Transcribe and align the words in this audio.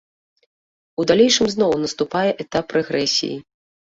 У 1.03 1.05
далейшым 1.11 1.47
зноў 1.55 1.71
наступае 1.85 2.27
этап 2.43 2.67
рэгрэсіі. 2.77 3.37